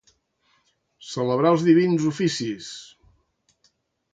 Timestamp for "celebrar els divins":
1.09-2.07